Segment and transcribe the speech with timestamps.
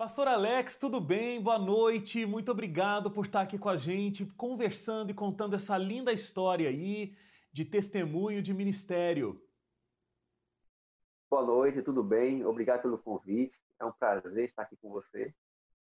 [0.00, 1.42] Pastor Alex, tudo bem?
[1.42, 2.24] Boa noite.
[2.24, 7.14] Muito obrigado por estar aqui com a gente, conversando e contando essa linda história aí
[7.52, 9.38] de testemunho de ministério.
[11.30, 12.42] Boa noite, tudo bem?
[12.46, 13.52] Obrigado pelo convite.
[13.78, 15.34] É um prazer estar aqui com você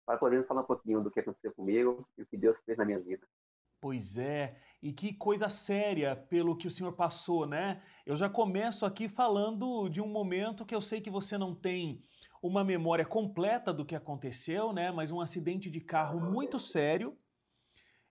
[0.04, 2.86] para poder falar um pouquinho do que aconteceu comigo e o que Deus fez na
[2.86, 3.28] minha vida.
[3.80, 7.84] Pois é, e que coisa séria pelo que o senhor passou, né?
[8.04, 12.04] Eu já começo aqui falando de um momento que eu sei que você não tem
[12.42, 14.92] uma memória completa do que aconteceu, né?
[14.92, 17.18] Mas um acidente de carro muito sério.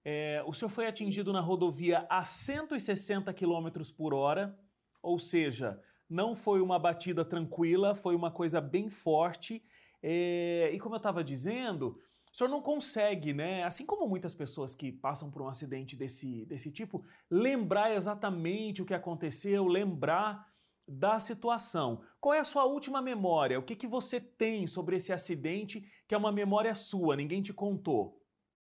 [0.05, 4.57] É, o senhor foi atingido na rodovia a 160 km por hora,
[5.03, 9.63] ou seja, não foi uma batida tranquila, foi uma coisa bem forte.
[10.03, 12.01] É, e como eu estava dizendo,
[12.33, 13.65] o senhor não consegue, né?
[13.65, 18.85] Assim como muitas pessoas que passam por um acidente desse, desse tipo, lembrar exatamente o
[18.85, 20.47] que aconteceu, lembrar
[20.87, 22.03] da situação.
[22.21, 23.59] Qual é a sua última memória?
[23.59, 27.53] O que, que você tem sobre esse acidente que é uma memória sua, ninguém te
[27.53, 28.23] contou?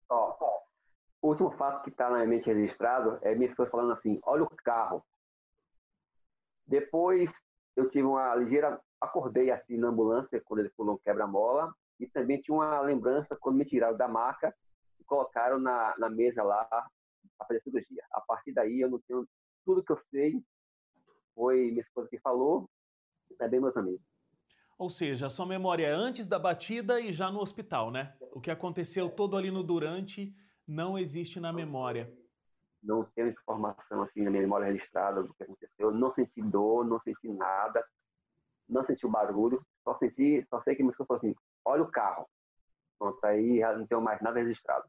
[0.10, 0.38] Ó,
[1.22, 4.44] o último fato que está na minha mente registrado é minha esposa falando assim: olha
[4.44, 5.04] o carro.
[6.66, 7.32] Depois
[7.76, 8.80] eu tive uma ligeira.
[9.02, 13.58] Acordei assim na ambulância quando ele pulou um quebra-mola e também tinha uma lembrança quando
[13.58, 14.56] me tiraram da maca
[14.98, 16.64] e colocaram na, na mesa lá
[17.38, 18.02] para fazer cirurgia.
[18.12, 19.28] A partir daí eu não tenho
[19.66, 20.42] tudo que eu sei
[21.36, 22.70] foi minha esposa que falou
[23.30, 24.02] e também meus amigos.
[24.78, 28.16] Ou seja, a sua memória é antes da batida e já no hospital, né?
[28.32, 30.36] O que aconteceu todo ali no durante
[30.68, 32.12] não existe na memória.
[32.82, 35.92] Não tenho informação assim na minha memória registrada do que aconteceu.
[35.92, 37.86] Não senti dor, não senti nada,
[38.68, 39.66] não senti o barulho.
[39.84, 42.28] Só senti, só sei que esposa falou assim: olha o carro.
[43.00, 44.86] Pronto, aí não tenho mais nada registrado.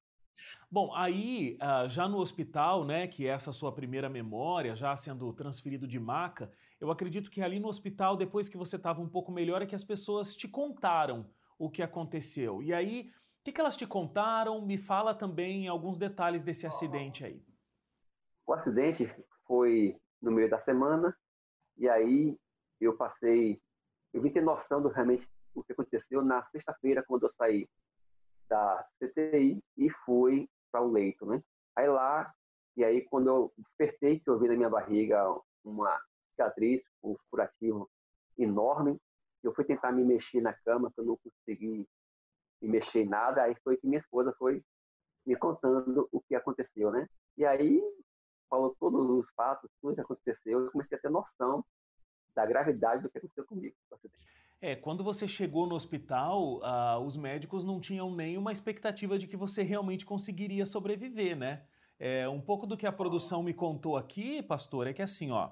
[0.70, 5.32] Bom, aí ah, já no hospital, né, que é essa sua primeira memória, já sendo
[5.32, 9.30] transferido de maca, eu acredito que ali no hospital, depois que você estava um pouco
[9.30, 11.26] melhor, é que as pessoas te contaram
[11.58, 12.62] o que aconteceu.
[12.62, 14.60] E aí, o que, que elas te contaram?
[14.64, 17.42] Me fala também alguns detalhes desse acidente aí.
[18.46, 19.14] O acidente
[19.46, 21.16] foi no meio da semana,
[21.76, 22.36] e aí
[22.80, 23.60] eu passei,
[24.12, 27.68] eu vim ter noção do realmente o que aconteceu na sexta-feira, quando eu saí
[28.48, 31.42] da CTI e fui para o leito, né?
[31.76, 32.32] Aí lá,
[32.76, 35.24] e aí quando eu despertei, que eu vi na minha barriga
[35.64, 36.00] uma
[36.30, 37.90] cicatriz, um curativo
[38.38, 39.00] enorme,
[39.42, 41.86] eu fui tentar me mexer na cama, que eu não consegui
[42.60, 44.62] me mexer em nada, aí foi que minha esposa foi
[45.26, 47.08] me contando o que aconteceu, né?
[47.36, 47.82] E aí
[48.48, 51.64] falou todos os fatos, tudo que aconteceu, eu comecei a ter noção
[52.34, 53.76] da gravidade do que aconteceu comigo.
[54.60, 59.36] É, quando você chegou no hospital, uh, os médicos não tinham nenhuma expectativa de que
[59.36, 61.62] você realmente conseguiria sobreviver, né?
[61.98, 65.50] É, um pouco do que a produção me contou aqui, pastor, é que assim, ó,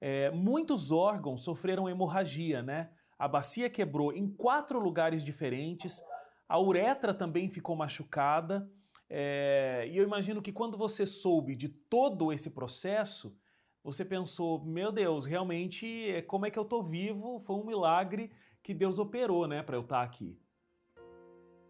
[0.00, 2.90] é, muitos órgãos sofreram hemorragia, né?
[3.18, 6.02] A bacia quebrou em quatro lugares diferentes,
[6.48, 8.70] a uretra também ficou machucada.
[9.08, 13.36] É, e eu imagino que quando você soube de todo esse processo,
[13.84, 17.38] você pensou, meu Deus, realmente, é, como é que eu tô vivo?
[17.40, 20.40] Foi um milagre que Deus operou, né, para eu estar tá aqui.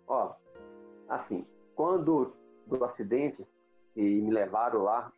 [0.06, 0.32] Ó,
[1.08, 1.44] assim,
[1.75, 2.32] quando
[2.66, 3.44] do acidente
[3.97, 5.12] e me levaram lá,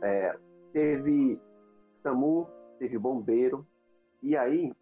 [0.00, 0.38] é,
[0.72, 1.38] teve
[2.02, 3.66] SAMU, teve bombeiro,
[4.22, 4.72] e aí,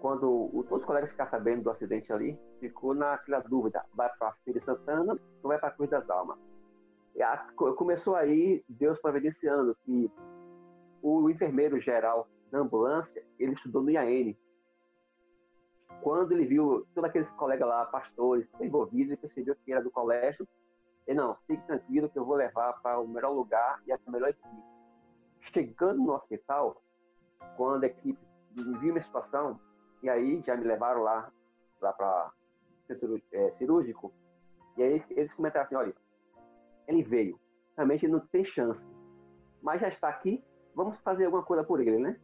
[0.00, 4.28] quando o, todos os colegas ficaram sabendo do acidente ali, ficou naquela dúvida, vai para
[4.28, 6.38] a Feira Santana ou vai para a Cruz das Almas?
[7.20, 7.36] A,
[7.76, 10.10] começou aí Deus providenciando que
[11.02, 14.34] o enfermeiro geral da ambulância, ele estudou no IAN.
[16.02, 20.46] Quando ele viu todos aqueles colegas lá, pastores, envolvidos, ele percebeu que era do colégio.
[21.06, 24.28] Ele, não, fique tranquilo que eu vou levar para o melhor lugar e a melhor
[24.30, 24.62] equipe.
[25.52, 26.82] Chegando no hospital,
[27.56, 28.18] quando a equipe
[28.52, 29.60] viu minha situação,
[30.02, 31.30] e aí já me levaram lá,
[31.80, 32.32] lá para
[32.86, 34.12] centro é, cirúrgico,
[34.76, 35.94] e aí eles comentaram assim, olha,
[36.86, 37.40] ele veio,
[37.76, 38.84] realmente não tem chance,
[39.62, 40.42] mas já está aqui,
[40.76, 42.20] vamos fazer alguma coisa por ele, né?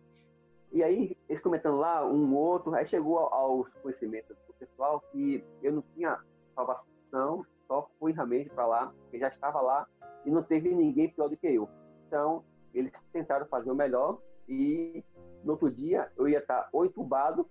[0.71, 5.73] E aí, eles comentando lá, um outro, aí chegou aos conhecimentos do pessoal que eu
[5.73, 6.23] não tinha
[6.55, 9.89] salvação, só fui realmente para lá, porque já estava lá
[10.25, 11.69] e não teve ninguém pior do que eu.
[12.07, 12.45] Então,
[12.75, 14.19] eles tentaram fazer o melhor
[14.49, 15.03] e
[15.45, 17.49] no outro dia eu ia estar ou entubado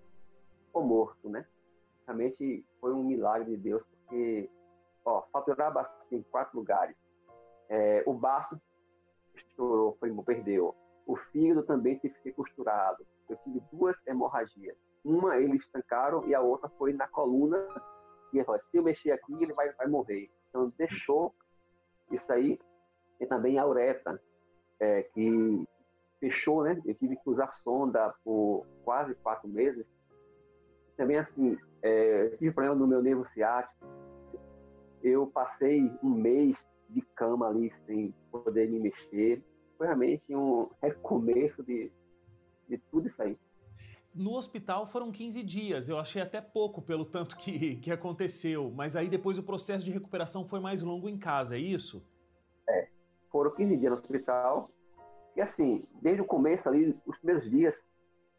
[0.73, 1.45] ou morto, né?
[2.05, 4.49] Realmente foi um milagre de Deus, porque,
[5.05, 6.95] ó, faturava assim em quatro lugares.
[7.69, 8.59] É, o baço
[9.35, 10.75] estourou, foi, perdeu.
[11.11, 13.05] O fígado também teve que ser costurado.
[13.27, 14.77] Eu tive duas hemorragias.
[15.03, 17.57] Uma eles estancaram e a outra foi na coluna.
[18.31, 20.29] E ele falou, se eu mexer aqui, ele vai, vai morrer.
[20.47, 21.35] Então deixou
[22.09, 22.57] isso aí.
[23.19, 24.21] E também a uretra,
[24.79, 25.67] é, que
[26.17, 26.81] fechou, né?
[26.85, 29.85] Eu tive que usar sonda por quase quatro meses.
[30.95, 33.85] também, assim, é, eu tive problema no meu nervo ciático.
[35.03, 39.43] Eu passei um mês de cama ali sem poder me mexer.
[39.81, 41.91] Foi realmente um recomeço de,
[42.69, 43.35] de tudo isso aí.
[44.13, 48.95] No hospital foram 15 dias, eu achei até pouco pelo tanto que, que aconteceu, mas
[48.95, 52.05] aí depois o processo de recuperação foi mais longo em casa, é isso?
[52.69, 52.89] É,
[53.31, 54.69] foram 15 dias no hospital,
[55.35, 57.83] e assim, desde o começo ali, os primeiros dias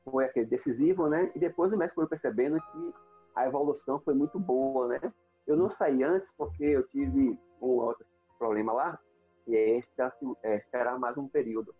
[0.04, 1.32] foi aquele decisivo, né?
[1.34, 2.94] E depois o médico foi percebendo que
[3.34, 5.12] a evolução foi muito boa, né?
[5.44, 8.06] Eu não saí antes porque eu tive um outro
[8.38, 9.00] problema lá,
[9.46, 11.74] e é esperar, é, esperar mais um período.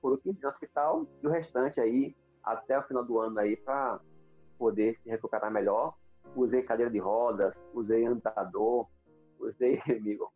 [0.00, 3.56] Foram 15 dias no hospital e o restante aí até o final do ano aí
[3.56, 4.00] para
[4.58, 5.94] poder se recuperar melhor.
[6.34, 8.88] Usei cadeira de rodas, usei andador,
[9.38, 10.32] usei, amigo.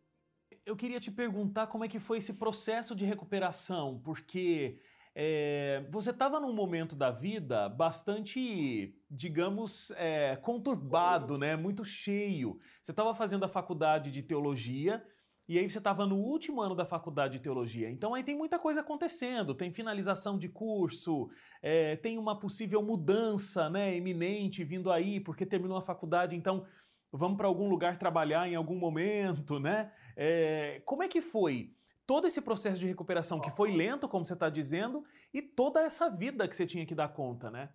[0.65, 4.79] Eu queria te perguntar como é que foi esse processo de recuperação, porque
[5.13, 11.55] é, você estava num momento da vida bastante, digamos, é, conturbado, né?
[11.55, 12.59] Muito cheio.
[12.81, 15.03] Você estava fazendo a faculdade de teologia
[15.51, 17.89] e aí você estava no último ano da faculdade de teologia.
[17.89, 21.29] Então aí tem muita coisa acontecendo, tem finalização de curso,
[21.61, 26.65] é, tem uma possível mudança né, eminente vindo aí, porque terminou a faculdade, então
[27.11, 29.91] vamos para algum lugar trabalhar em algum momento, né?
[30.15, 31.75] É, como é que foi
[32.07, 35.03] todo esse processo de recuperação que foi lento, como você está dizendo,
[35.33, 37.69] e toda essa vida que você tinha que dar conta, né?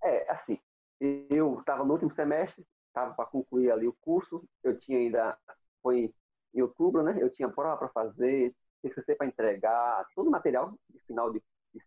[0.00, 0.60] É, assim,
[1.00, 5.36] eu estava no último semestre, estava para concluir ali o curso, eu tinha ainda,
[5.82, 6.14] foi
[6.54, 7.16] em outubro, né?
[7.20, 11.42] Eu tinha prova para fazer, TCC para entregar, todo o material de final de,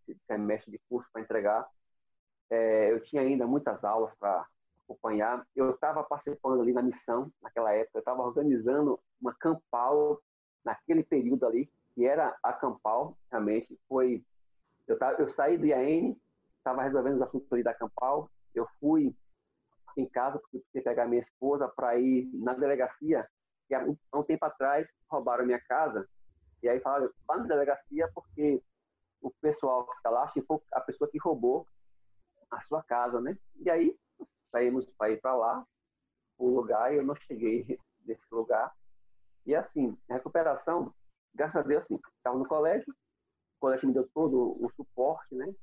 [0.07, 1.67] de semestre de curso para entregar.
[2.49, 4.45] É, eu tinha ainda muitas aulas para
[4.83, 5.45] acompanhar.
[5.55, 10.21] Eu estava participando ali na missão, naquela época, eu estava organizando uma campal
[10.63, 13.79] naquele período ali, que era a campal, realmente.
[13.87, 14.23] Foi.
[14.87, 16.15] Eu, tava, eu saí do IAN,
[16.57, 19.15] estava resolvendo os assuntos ali da campal, eu fui
[19.97, 23.27] em casa, porque precisei pegar minha esposa para ir na delegacia
[23.67, 26.07] que há um tempo atrás roubaram minha casa,
[26.61, 28.61] e aí falaram, vá na delegacia porque
[29.21, 31.67] o pessoal que está lá foi a pessoa que roubou
[32.49, 33.37] a sua casa, né?
[33.55, 33.97] E aí
[34.51, 35.65] saímos para ir para lá,
[36.37, 38.73] o lugar, e eu não cheguei nesse lugar.
[39.45, 40.93] E assim, a recuperação,
[41.33, 42.91] graças a Deus, assim, estava no colégio,
[43.57, 45.53] o colégio me deu todo o suporte, né?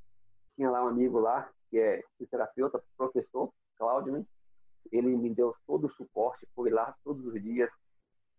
[0.55, 4.27] Tinha lá um amigo lá, que é terapeuta, professor, Cláudio, né?
[4.91, 7.71] Ele me deu todo o suporte, foi lá todos os dias,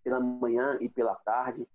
[0.04, 1.68] pela manhã e pela tarde,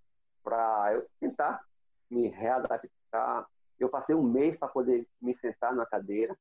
[0.42, 1.64] para eu tentar
[2.10, 3.46] me readaptar.
[3.78, 6.36] Eu passei um mês para poder me sentar na cadeira.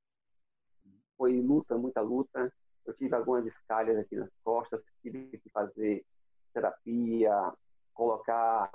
[1.17, 2.51] Foi luta, muita luta.
[2.85, 6.05] Eu tive algumas escalhas aqui nas costas, tive que fazer
[6.53, 7.53] terapia,
[7.93, 8.69] colocar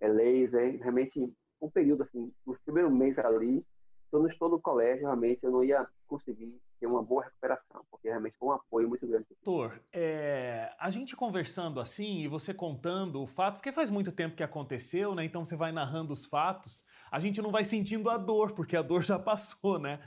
[0.00, 0.78] é, laser.
[0.80, 3.64] Realmente, um período assim, os primeiros meses ali,
[4.12, 8.08] eu não estou no colégio, realmente eu não ia conseguir ter uma boa recuperação, porque
[8.08, 9.26] realmente foi um apoio muito grande.
[9.44, 14.36] Doutor, é, a gente conversando assim e você contando o fato, porque faz muito tempo
[14.36, 15.24] que aconteceu, né?
[15.24, 18.82] Então você vai narrando os fatos, a gente não vai sentindo a dor, porque a
[18.82, 20.00] dor já passou, né?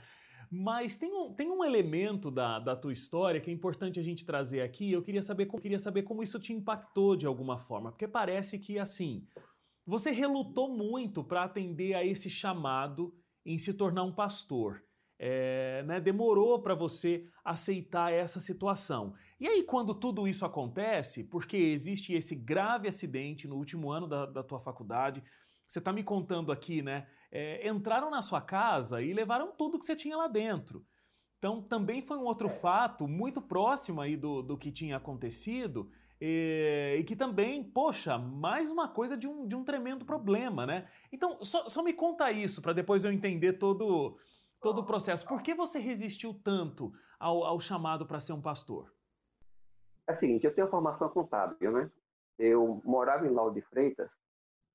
[0.50, 4.24] Mas tem um, tem um elemento da, da tua história que é importante a gente
[4.24, 4.92] trazer aqui.
[4.92, 8.78] Eu queria saber, queria saber como isso te impactou de alguma forma, porque parece que
[8.78, 9.26] assim
[9.84, 13.14] você relutou muito para atender a esse chamado
[13.44, 14.82] em se tornar um pastor
[15.24, 19.14] é, né, demorou para você aceitar essa situação.
[19.38, 24.26] E aí, quando tudo isso acontece, porque existe esse grave acidente no último ano da,
[24.26, 25.22] da tua faculdade,
[25.64, 27.06] você está me contando aqui, né?
[27.30, 30.84] É, entraram na sua casa e levaram tudo que você tinha lá dentro.
[31.38, 35.88] Então, também foi um outro fato muito próximo aí do, do que tinha acontecido
[36.20, 40.88] e, e que também, poxa, mais uma coisa de um, de um tremendo problema, né?
[41.12, 44.18] Então, só, só me conta isso para depois eu entender todo
[44.62, 45.26] todo o processo.
[45.26, 48.90] Por que você resistiu tanto ao, ao chamado para ser um pastor?
[50.06, 51.90] É o seguinte, eu tenho formação contábil, né?
[52.38, 54.10] Eu morava em Lauro de Freitas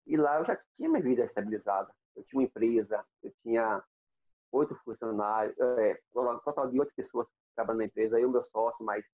[0.05, 1.91] e lá eu já tinha minha vida estabilizada.
[2.15, 3.83] Eu tinha uma empresa, eu tinha
[4.51, 5.99] oito funcionários, é,
[6.43, 9.05] total de oito pessoas trabalhando na empresa, eu, meu sócio, mais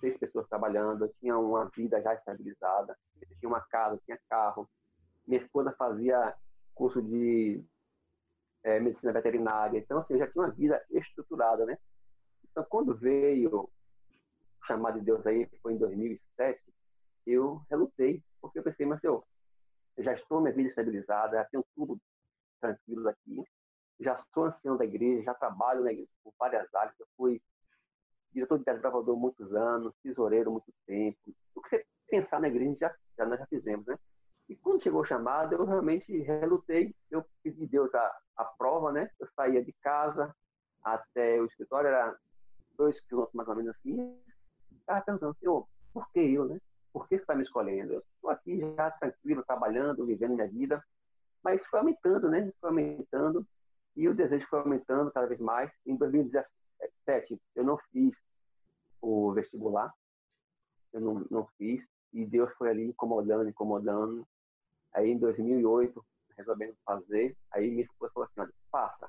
[0.00, 4.18] seis pessoas trabalhando, eu tinha uma vida já estabilizada, eu tinha uma casa, eu tinha
[4.28, 4.68] carro.
[5.26, 6.34] Minha esposa fazia
[6.74, 7.64] curso de
[8.64, 9.78] é, medicina veterinária.
[9.78, 11.78] Então, assim, eu já tinha uma vida estruturada, né?
[12.50, 13.70] Então, quando veio o
[14.66, 16.60] chamado de Deus aí, foi em 2007,
[17.26, 19.24] eu relutei, porque eu pensei, mas eu
[19.98, 22.00] já estou minha vida estabilizada, já tenho tudo
[22.60, 23.44] tranquilo aqui,
[24.00, 27.40] já sou ancião da igreja, já trabalho na igreja por várias áreas, eu fui
[28.32, 31.18] diretor de desbravador muitos anos, tesoureiro muito tempo.
[31.54, 33.96] O que você pensar na igreja, já, já nós já fizemos, né?
[34.48, 36.94] E quando chegou o chamado, eu realmente relutei.
[37.10, 39.10] Eu pedi a Deus a, a prova, né?
[39.18, 40.34] Eu saía de casa
[40.82, 42.14] até o escritório, era
[42.76, 44.18] dois quilômetros mais ou menos assim.
[44.72, 46.60] Estava perguntando, Senhor, por que eu, né?
[46.92, 47.94] Por que você está me escolhendo?
[47.94, 50.84] Eu estou aqui já tranquilo, trabalhando, vivendo minha vida.
[51.42, 52.52] Mas foi aumentando, né?
[52.60, 53.46] Foi aumentando.
[53.96, 55.72] E o desejo foi aumentando cada vez mais.
[55.86, 58.16] Em 2017, eu não fiz
[59.00, 59.92] o vestibular.
[60.92, 61.84] Eu não, não fiz.
[62.12, 64.26] E Deus foi ali incomodando, incomodando.
[64.94, 66.04] Aí, em 2008,
[66.36, 69.08] resolvendo fazer, aí minha esposa falou assim, olha, passa.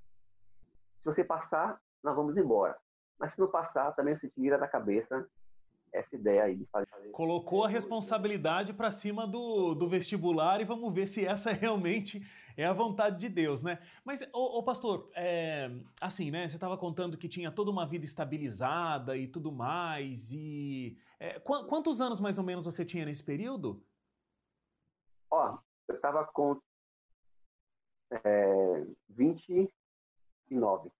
[0.99, 2.77] Se você passar, nós vamos embora.
[3.19, 5.27] Mas se não passar, também você tira da cabeça
[5.93, 7.11] essa ideia aí de fazer.
[7.11, 12.25] Colocou a responsabilidade para cima do, do vestibular e vamos ver se essa realmente
[12.57, 13.79] é a vontade de Deus, né?
[14.03, 16.47] Mas, ô, ô pastor, é, assim, né?
[16.47, 20.31] Você estava contando que tinha toda uma vida estabilizada e tudo mais.
[20.33, 23.81] E é, qu quantos anos mais ou menos você tinha nesse período?
[25.31, 25.57] Ó,
[26.05, 26.59] estava com
[28.11, 30.91] é, 29.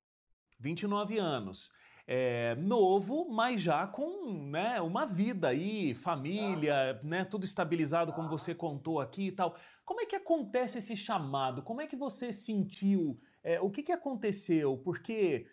[0.59, 1.71] 29 anos.
[2.07, 8.53] É, novo, mas já com né, uma vida aí, família, né, tudo estabilizado, como você
[8.53, 9.55] contou aqui e tal.
[9.83, 11.63] Como é que acontece esse chamado?
[11.63, 13.19] Como é que você sentiu?
[13.43, 14.77] É, o que, que aconteceu?
[14.83, 15.47] Porque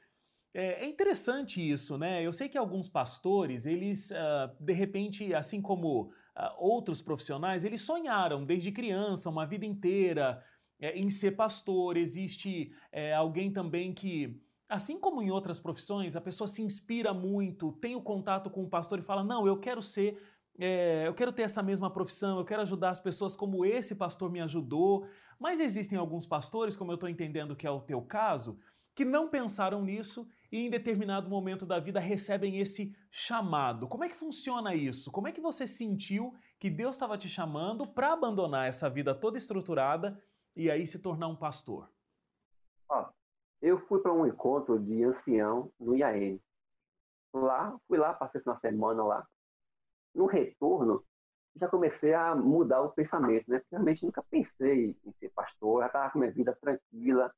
[0.54, 2.22] é, é, interessante isso, né?
[2.22, 6.12] Eu sei que alguns pastores, eles, uh, de repente, assim como
[6.58, 10.42] outros profissionais, eles sonharam desde criança, uma vida inteira,
[10.80, 11.96] é, em ser pastor.
[11.96, 14.40] Existe é, alguém também que
[14.72, 18.70] Assim como em outras profissões, a pessoa se inspira muito, tem o contato com o
[18.70, 20.18] pastor e fala: Não, eu quero ser,
[20.58, 24.30] é, eu quero ter essa mesma profissão, eu quero ajudar as pessoas como esse pastor
[24.32, 25.06] me ajudou.
[25.38, 28.58] Mas existem alguns pastores, como eu estou entendendo que é o teu caso,
[28.94, 33.88] que não pensaram nisso e em determinado momento da vida recebem esse chamado.
[33.88, 35.10] Como é que funciona isso?
[35.10, 39.38] Como é que você sentiu que Deus estava te chamando para abandonar essa vida toda
[39.38, 40.22] estruturada
[40.54, 41.90] e aí se tornar um pastor?
[42.90, 43.10] Ah,
[43.62, 46.38] eu fui para um encontro de ancião no IAN.
[47.32, 49.26] Lá, fui lá, passei uma semana lá.
[50.14, 51.02] No retorno,
[51.56, 53.62] já comecei a mudar o pensamento, né?
[53.70, 57.34] Realmente nunca pensei em ser pastor, já estava com minha vida tranquila,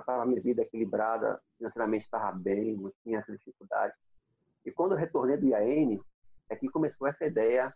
[0.00, 3.94] estava minha vida equilibrada, financeiramente estava bem, não tinha essa dificuldade.
[4.64, 5.98] E quando eu retornei do IAN,
[6.50, 7.74] é que começou essa ideia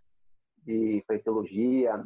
[0.59, 2.05] de fazer teologia,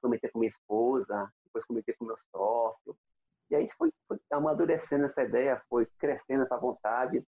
[0.00, 2.96] comentei com minha esposa, depois comentei com meu sócio,
[3.50, 7.22] e aí foi, foi amadurecendo essa ideia, foi crescendo essa vontade.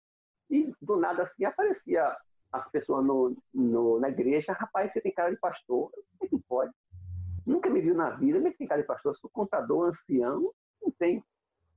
[0.50, 2.14] E do nada assim aparecia
[2.52, 6.38] as pessoas no, no, na igreja, rapaz, você tem cara de pastor, como é que
[6.46, 6.72] pode?
[7.46, 11.24] Nunca me viu na vida, nem tem cara de pastor, sou contador, ancião, não tem.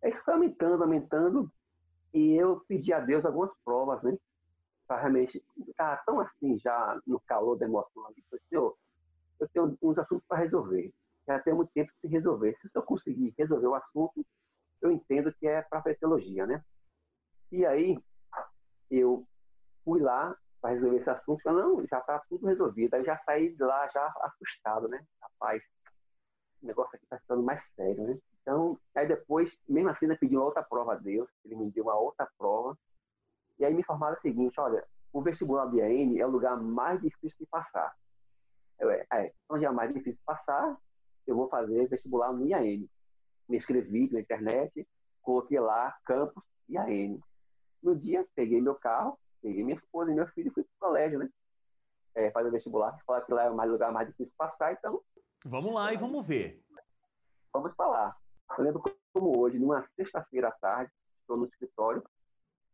[0.04, 1.52] Aí foi aumentando, aumentando,
[2.14, 4.18] e eu pedi a Deus algumas provas, né?
[4.88, 8.24] Para realmente estar tão assim, já no calor da emoção ali.
[8.30, 8.78] Falei, Senhor,
[9.40, 10.94] eu tenho uns assuntos para resolver
[11.28, 12.58] já tem muito tempo se resolver.
[12.62, 14.26] Se eu conseguir resolver o assunto,
[14.82, 16.64] eu entendo que é para a teologia, né?
[17.52, 17.98] E aí,
[18.90, 19.26] eu
[19.84, 22.94] fui lá para resolver esse assunto, falei, não, já está tudo resolvido.
[22.94, 25.06] Aí já saí de lá já assustado, né?
[25.22, 25.64] Rapaz,
[26.62, 28.18] o negócio aqui está ficando mais sério, né?
[28.44, 31.86] Então, aí depois, mesmo assim, eu pedi uma outra prova a Deus, ele me deu
[31.86, 32.78] uma outra prova,
[33.58, 37.02] e aí me informaram o seguinte, olha, o vestibular do IAN é o lugar mais
[37.02, 37.96] difícil de passar.
[38.78, 40.78] Eu, é, é, onde é mais difícil de passar,
[41.26, 42.86] eu vou fazer vestibular no IAN.
[43.48, 44.86] Me inscrevi na internet,
[45.22, 47.20] coloquei lá campus IAN.
[47.82, 50.90] No dia, peguei meu carro, peguei minha esposa e meu filho e fui para o
[50.92, 51.30] colégio, né?
[52.16, 55.02] É, fazer vestibular, falar que lá é o lugar mais difícil de passar, então.
[55.46, 56.62] Vamos lá e vamos ver.
[57.54, 58.18] Vamos lá.
[58.58, 58.84] Eu lembro
[59.14, 60.92] como hoje, numa sexta-feira à tarde,
[61.22, 62.04] estou no escritório,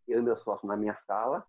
[0.08, 1.46] eu e meu sócio na minha sala,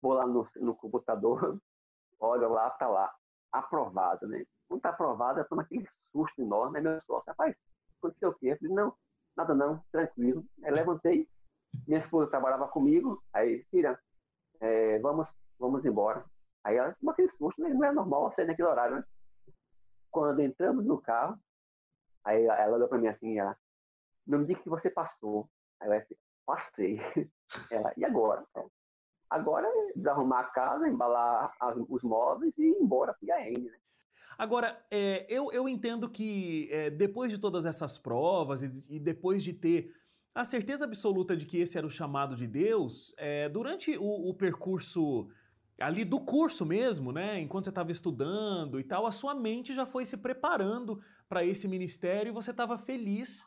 [0.00, 1.60] vou lá no, no computador,
[2.20, 3.12] olho lá, tá lá,
[3.52, 4.44] aprovado, né?
[4.68, 7.58] Quando está aprovado, eu tomo aquele susto enorme, aí meu sócio, rapaz,
[7.98, 8.48] aconteceu o quê?
[8.48, 8.94] Eu falei, não,
[9.36, 10.44] nada não, tranquilo.
[10.62, 11.28] Aí levantei,
[11.86, 13.98] minha esposa trabalhava comigo, aí, filha,
[14.60, 16.24] é, vamos, vamos embora.
[16.62, 17.70] Aí ela tomou aquele susto, né?
[17.70, 19.04] não é normal sair naquele horário, né?
[20.10, 21.38] Quando entramos no carro,
[22.28, 23.56] aí ela olhou para mim assim, ela,
[24.26, 25.48] não me diga que você passou.
[25.80, 26.98] Aí eu passei.
[27.70, 28.44] Ela, e agora?
[29.30, 31.54] Agora é desarrumar a casa, embalar
[31.88, 33.78] os móveis e ir embora para a né?
[34.38, 39.42] Agora, é, eu, eu entendo que é, depois de todas essas provas e, e, depois
[39.42, 39.92] de ter
[40.34, 44.34] a certeza absoluta de que esse era o chamado de Deus, é, durante o, o,
[44.34, 45.28] percurso
[45.80, 49.84] ali do curso mesmo, né, enquanto você estava estudando e tal, a sua mente já
[49.84, 53.46] foi se preparando para esse ministério e você estava feliz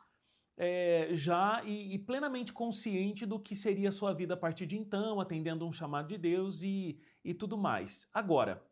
[0.56, 4.78] é, já e, e, plenamente consciente do que seria a sua vida a partir de
[4.78, 8.08] então, atendendo um chamado de Deus e, e tudo mais.
[8.12, 8.62] Agora,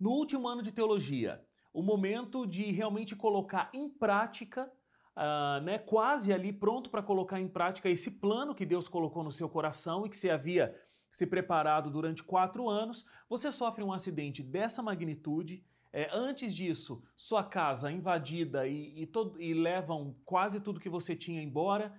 [0.00, 4.70] no último ano de teologia, o momento de realmente colocar em prática,
[5.16, 9.32] uh, né, quase ali pronto para colocar em prática esse plano que Deus colocou no
[9.32, 10.74] seu coração e que você havia
[11.10, 15.64] se preparado durante quatro anos, você sofre um acidente dessa magnitude.
[15.92, 21.14] É, antes disso, sua casa invadida e, e, todo, e levam quase tudo que você
[21.14, 21.92] tinha embora.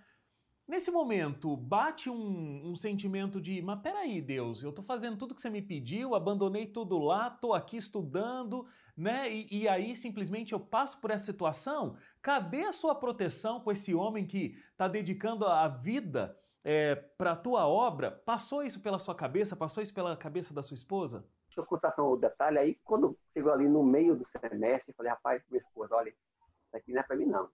[0.67, 5.41] Nesse momento, bate um, um, sentimento de, mas peraí, Deus, eu tô fazendo tudo que
[5.41, 8.65] você me pediu, abandonei tudo lá, tô aqui estudando,
[8.97, 9.31] né?
[9.31, 11.95] E, e aí simplesmente eu passo por essa situação.
[12.21, 17.35] Cadê a sua proteção com esse homem que está dedicando a vida é, para a
[17.35, 18.09] tua obra?
[18.09, 19.55] Passou isso pela sua cabeça?
[19.55, 21.27] Passou isso pela cabeça da sua esposa?
[21.53, 21.65] Só
[22.03, 22.57] um detalhe.
[22.57, 26.91] Aí, quando chegou ali no meio do semestre, falei, rapaz, minha esposa, olha, isso aqui
[26.91, 27.50] não é para mim, não.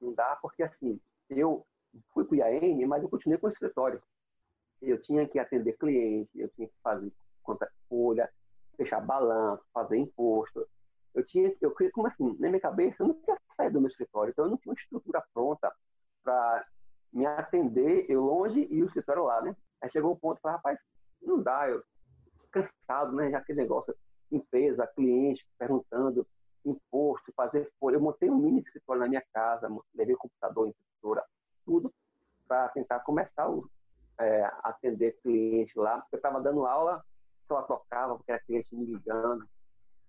[0.00, 1.66] Não dá, porque assim, eu
[2.12, 4.02] fui para o IAN, mas eu continuei com o escritório.
[4.80, 8.30] Eu tinha que atender cliente, eu tinha que fazer conta folha,
[8.76, 10.66] fechar balanço, fazer imposto.
[11.14, 14.30] Eu tinha, eu como assim, na minha cabeça, eu não tinha saído do meu escritório,
[14.30, 15.72] então eu não tinha uma estrutura pronta
[16.22, 16.66] para
[17.12, 19.54] me atender, eu longe e o escritório lá, né?
[19.80, 20.78] Aí chegou um ponto, falei, rapaz,
[21.20, 21.82] não dá, eu
[22.52, 23.30] cansado, né?
[23.30, 23.94] Já aquele negócio,
[24.30, 26.26] empresa, cliente perguntando,
[26.64, 27.96] imposto, fazer folha.
[27.96, 31.24] Eu montei um mini escritório na minha casa, levei computador, impressora,
[31.64, 31.92] tudo
[32.46, 36.04] para tentar começar a é, atender cliente lá.
[36.12, 37.02] Eu estava dando aula,
[37.48, 39.48] só tocava, porque era cliente me ligando.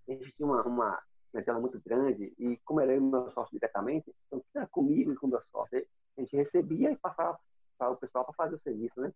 [0.08, 1.02] A gente tinha uma, uma
[1.46, 5.28] tela muito grande e como era e meu sócio diretamente, então era comigo e com
[5.28, 5.86] o meu sócio.
[6.18, 7.40] A gente recebia e passava
[7.78, 9.12] para o pessoal para fazer o serviço, né?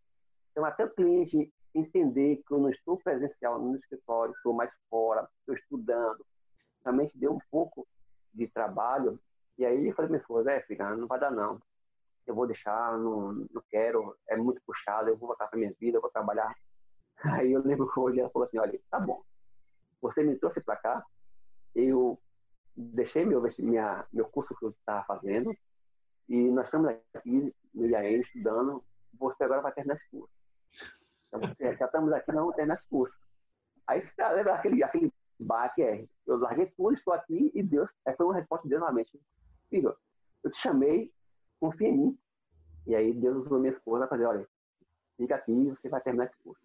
[0.51, 5.27] Então, até o cliente entender que eu não estou presencial no escritório, estou mais fora,
[5.39, 6.25] estou estudando,
[6.83, 7.87] realmente deu um pouco
[8.33, 9.19] de trabalho.
[9.57, 11.59] E aí eu falei para minha esposa, é, filha, não vai dar não
[12.27, 15.97] eu vou deixar, não, não quero, é muito puxado, eu vou voltar para minha vida,
[15.97, 16.53] eu vou trabalhar.
[17.23, 19.23] Aí eu lembro que hoje ela falou assim, olha, tá bom,
[20.01, 21.05] você me trouxe para cá,
[21.73, 22.19] eu
[22.75, 25.55] deixei meu, minha, meu curso que eu estava fazendo
[26.27, 28.83] e nós estamos aqui no IAE estudando,
[29.13, 30.29] você agora vai terminar esse curso.
[31.27, 33.15] Então, você, já estamos aqui, não terminar esse curso.
[33.87, 38.15] Aí você lembra aquele, aquele baque, é, eu larguei tudo, estou aqui e Deus, aí
[38.15, 39.19] foi uma resposta de Deus na mente.
[39.69, 39.95] Filho,
[40.43, 41.11] eu te chamei
[41.59, 42.19] confia em mim.
[42.85, 44.47] E aí Deus usou minha esposa para dizer, olha,
[45.17, 46.61] fica aqui você vai terminar esse curso.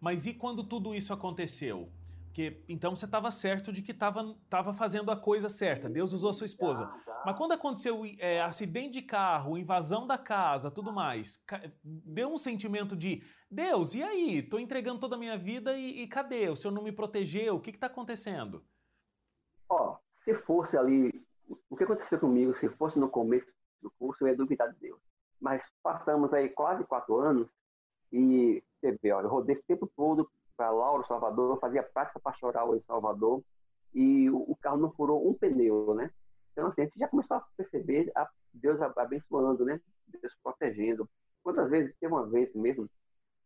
[0.00, 1.90] Mas e quando tudo isso aconteceu?
[2.36, 5.88] Porque então você estava certo de que estava fazendo a coisa certa.
[5.88, 6.86] Deus usou a sua esposa.
[7.24, 11.42] Mas quando aconteceu é, acidente de carro, invasão da casa, tudo mais,
[11.82, 14.40] deu um sentimento de Deus, e aí?
[14.40, 16.50] Estou entregando toda a minha vida e, e, cadê?
[16.50, 17.54] O Senhor não me protegeu?
[17.56, 18.62] O que está acontecendo?
[19.66, 21.24] Ó, se fosse ali
[21.70, 25.00] o que aconteceu comigo, se fosse no começo do curso, eu ia duvidar de Deus.
[25.40, 27.48] Mas passamos aí quase quatro anos
[28.12, 32.74] e você vê, olha, eu rodei esse tempo todo para Lauro, Salvador, fazia prática pastoral
[32.74, 33.42] em Salvador
[33.94, 36.10] e o, o, carro não furou um pneu, né?
[36.52, 39.80] Então, assim, a gente já começou a perceber a Deus abençoando, né?
[40.06, 41.08] Deus protegendo.
[41.42, 42.88] Quantas vezes, teve uma vez mesmo,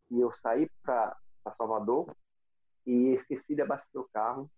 [0.09, 1.16] que eu saí para
[1.57, 2.14] Salvador
[2.87, 4.51] e esqueci de abastecer o carro.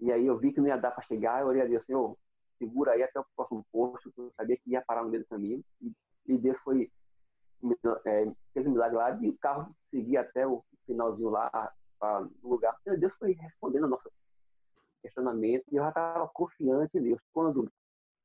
[0.00, 2.16] E aí eu vi que não ia dar para chegar, eu olhei e disse, Senhor,
[2.58, 5.64] segura aí até o próximo posto, eu sabia que ia parar no meio do caminho,
[5.80, 5.92] e,
[6.26, 6.90] e Deus foi,
[8.06, 11.72] é, fez um milagre lá, o carro seguia até o finalzinho lá,
[12.42, 12.76] no lugar.
[12.86, 14.10] E Deus foi respondendo ao nosso
[15.02, 17.20] questionamento, e eu já estava confiante em Deus.
[17.32, 17.70] Quando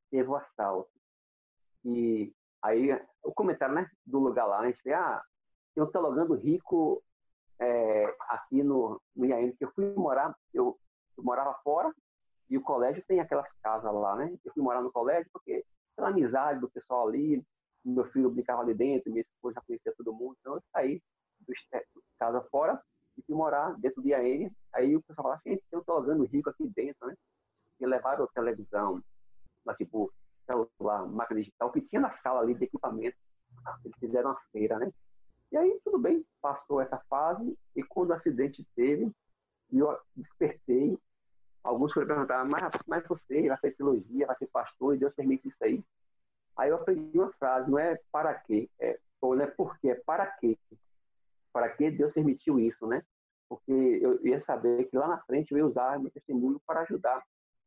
[0.10, 0.90] teve o assalto,
[1.84, 2.90] e aí
[3.24, 5.24] o comentário né, do lugar lá, a gente vê, ah,
[5.74, 7.04] tem um teologando rico
[7.60, 10.78] é, aqui no, no IAM, que eu fui morar, eu,
[11.18, 11.94] eu morava fora,
[12.50, 14.36] e o colégio tem aquelas casas lá, né?
[14.44, 15.64] Eu fui morar no colégio porque
[15.96, 17.46] pela amizade do pessoal ali,
[17.84, 21.02] meu filho brincava ali dentro, minha esposa já conhecia todo mundo, então eu saí
[21.42, 21.54] do
[22.20, 22.82] casa fora
[23.18, 24.50] e fui morar dentro de IAN.
[24.74, 27.16] Aí o pessoal falava, gente, eu tô jogando rico aqui dentro, né?
[27.80, 29.02] E levaram televisão,
[29.78, 30.12] tipo,
[30.46, 33.18] celular, máquina digital, que tinha na sala ali de equipamento.
[33.86, 34.92] Eles fizeram uma feira, né?
[35.52, 39.12] E aí, tudo bem, passou essa fase, e quando o acidente teve,
[39.72, 40.98] eu despertei
[41.64, 45.48] Alguns foram perguntar, mas, mas você vai ser teologia, vai ser pastor, e Deus permite
[45.48, 45.84] isso aí.
[46.60, 49.92] Aí eu aprendi uma frase, não é para quê, é, ou não é por quê,
[49.92, 50.58] é para quê.
[51.54, 53.02] Para que Deus permitiu isso, né?
[53.48, 57.24] Porque eu ia saber que lá na frente eu ia usar meu testemunho para ajudar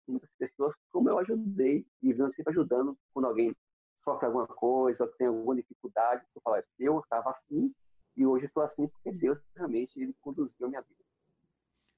[0.07, 3.57] muitas pessoas, como eu ajudei, e venho sempre ajudando quando alguém
[4.05, 6.23] sofre alguma coisa, tem alguma dificuldade.
[6.35, 7.73] Eu falo, eu estava assim,
[8.15, 11.02] e hoje estou assim porque Deus realmente ele conduziu a minha vida.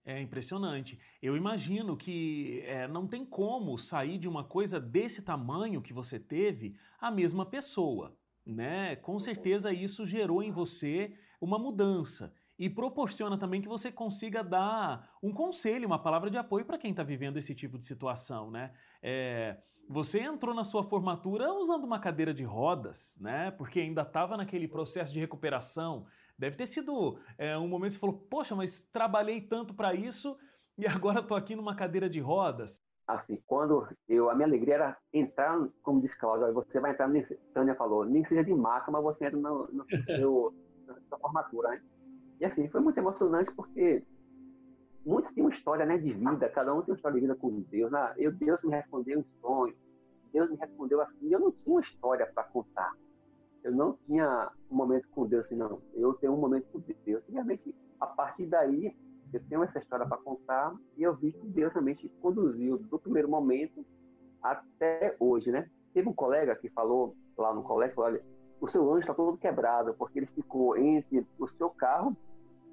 [0.05, 0.99] É impressionante.
[1.23, 6.19] Eu imagino que é, não tem como sair de uma coisa desse tamanho que você
[6.19, 8.15] teve a mesma pessoa,
[8.45, 8.97] né?
[8.97, 15.11] Com certeza isso gerou em você uma mudança e proporciona também que você consiga dar
[15.23, 18.73] um conselho, uma palavra de apoio para quem está vivendo esse tipo de situação, né?
[19.03, 19.57] É,
[19.89, 23.51] você entrou na sua formatura usando uma cadeira de rodas, né?
[23.53, 26.07] Porque ainda estava naquele processo de recuperação
[26.39, 30.37] Deve ter sido é, um momento que você falou, poxa, mas trabalhei tanto para isso
[30.77, 32.83] e agora estou aqui numa cadeira de rodas.
[33.07, 37.11] Assim, quando eu, a minha alegria era entrar, como disse Cláudio, você vai entrar,
[37.53, 39.85] Tânia falou, nem seja de maca, mas você entra no, no,
[40.19, 40.55] no,
[41.11, 41.83] na formatura, né?
[42.41, 44.03] E assim, foi muito emocionante porque
[45.05, 47.61] muitos têm uma história né, de vida, cada um tem uma história de vida com
[47.61, 47.93] Deus.
[47.93, 48.15] Né?
[48.17, 49.75] Eu, Deus me respondeu em sonho,
[50.33, 52.93] Deus me respondeu assim, eu não tinha uma história para contar.
[53.65, 55.81] Eu não tinha um momento com Deus assim, não.
[55.95, 57.25] Eu tenho um momento com Deus.
[57.29, 58.95] E realmente, a partir daí,
[59.33, 63.29] eu tenho essa história para contar e eu vi que Deus realmente conduziu do primeiro
[63.29, 63.85] momento
[64.43, 65.69] até hoje, né?
[65.95, 68.23] Teve um colega que falou lá no colégio, olha,
[68.61, 72.17] o seu anjo está todo quebrado, porque ele ficou entre o seu carro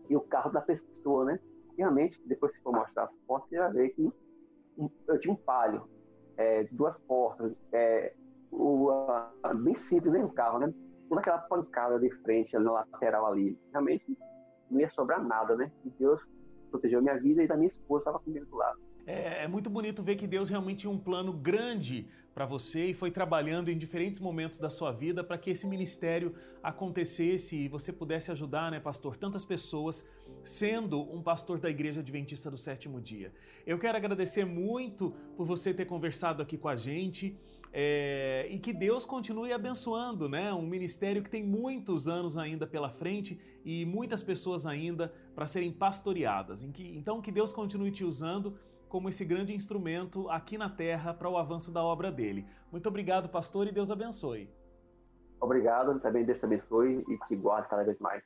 [0.09, 1.39] e o carro da pessoa, né?
[1.73, 4.11] E realmente, depois que for mostrar as fotos, você vai ver que
[5.07, 5.87] eu tinha um palio,
[6.37, 8.13] é, duas portas, é,
[8.51, 10.73] o, a, bem simples, né, o carro, né?
[11.07, 13.57] Toda aquela pancada de frente na lateral ali.
[13.71, 14.17] Realmente
[14.69, 15.71] não ia sobrar nada, né?
[15.85, 16.21] E Deus
[16.69, 18.79] protegeu minha vida e da minha esposa estava comigo do lado.
[19.05, 22.93] É, é, muito bonito ver que Deus realmente tinha um plano grande para você e
[22.93, 26.33] foi trabalhando em diferentes momentos da sua vida para que esse ministério
[26.63, 30.07] acontecesse e você pudesse ajudar, né, pastor, tantas pessoas
[30.43, 33.33] sendo um pastor da Igreja Adventista do Sétimo Dia.
[33.65, 37.37] Eu quero agradecer muito por você ter conversado aqui com a gente.
[37.73, 40.53] É, e que Deus continue abençoando, né?
[40.53, 45.71] Um ministério que tem muitos anos ainda pela frente e muitas pessoas ainda para serem
[45.71, 46.63] pastoreadas.
[46.63, 48.57] Então, que Deus continue te usando
[48.89, 52.45] como esse grande instrumento aqui na terra para o avanço da obra dele.
[52.69, 54.49] Muito obrigado, pastor, e Deus abençoe.
[55.39, 58.21] Obrigado, também Deus te abençoe e te guarde cada vez mais.